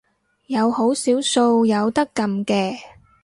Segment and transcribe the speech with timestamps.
[0.47, 2.75] 有好少數有得撳嘅